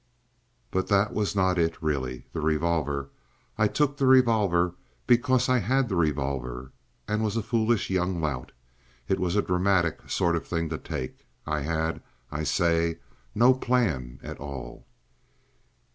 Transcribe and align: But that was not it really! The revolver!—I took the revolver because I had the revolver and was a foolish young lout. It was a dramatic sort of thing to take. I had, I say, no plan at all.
But 0.71 0.87
that 0.87 1.13
was 1.13 1.35
not 1.35 1.59
it 1.59 1.77
really! 1.79 2.25
The 2.33 2.41
revolver!—I 2.41 3.67
took 3.67 3.97
the 3.97 4.07
revolver 4.07 4.73
because 5.05 5.47
I 5.47 5.59
had 5.59 5.89
the 5.89 5.95
revolver 5.95 6.71
and 7.07 7.23
was 7.23 7.37
a 7.37 7.43
foolish 7.43 7.91
young 7.91 8.19
lout. 8.19 8.51
It 9.07 9.19
was 9.19 9.35
a 9.35 9.43
dramatic 9.43 10.09
sort 10.09 10.35
of 10.35 10.47
thing 10.47 10.69
to 10.69 10.79
take. 10.79 11.27
I 11.45 11.59
had, 11.59 12.01
I 12.31 12.41
say, 12.45 12.97
no 13.35 13.53
plan 13.53 14.19
at 14.23 14.39
all. 14.39 14.87